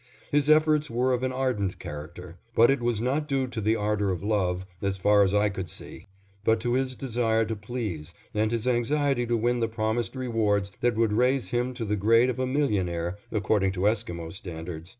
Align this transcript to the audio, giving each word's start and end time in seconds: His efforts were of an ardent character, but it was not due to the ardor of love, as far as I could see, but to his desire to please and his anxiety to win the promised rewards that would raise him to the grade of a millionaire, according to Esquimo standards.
His 0.31 0.49
efforts 0.49 0.89
were 0.89 1.13
of 1.13 1.21
an 1.21 1.31
ardent 1.31 1.77
character, 1.77 2.39
but 2.55 2.71
it 2.71 2.81
was 2.81 3.03
not 3.03 3.27
due 3.27 3.45
to 3.45 3.61
the 3.61 3.75
ardor 3.75 4.09
of 4.09 4.23
love, 4.23 4.65
as 4.81 4.97
far 4.97 5.21
as 5.21 5.31
I 5.31 5.49
could 5.49 5.69
see, 5.69 6.07
but 6.43 6.59
to 6.61 6.73
his 6.73 6.95
desire 6.95 7.45
to 7.45 7.55
please 7.55 8.15
and 8.33 8.49
his 8.51 8.65
anxiety 8.65 9.27
to 9.27 9.37
win 9.37 9.59
the 9.59 9.67
promised 9.67 10.15
rewards 10.15 10.71
that 10.79 10.95
would 10.95 11.13
raise 11.13 11.49
him 11.49 11.75
to 11.75 11.85
the 11.85 11.95
grade 11.97 12.31
of 12.31 12.39
a 12.39 12.47
millionaire, 12.47 13.19
according 13.31 13.73
to 13.73 13.85
Esquimo 13.87 14.31
standards. 14.31 14.89